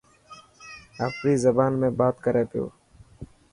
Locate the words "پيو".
2.51-2.65